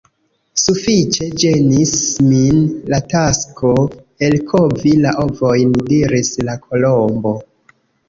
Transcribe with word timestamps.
"Sufiĉe 0.59 1.27
ĝenis 1.43 1.91
min 2.31 2.65
la 2.95 3.01
tasko 3.13 3.75
elkovi 4.31 4.97
la 5.07 5.15
ovojn," 5.29 5.81
diris 5.95 6.37
la 6.51 6.61
Kolombo. 6.69 7.41